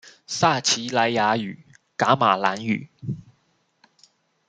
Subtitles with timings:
[0.25, 1.55] 撒奇萊雅語、
[1.95, 2.87] 噶瑪蘭語